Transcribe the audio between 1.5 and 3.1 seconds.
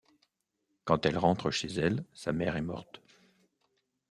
chez elle sa mère est morte.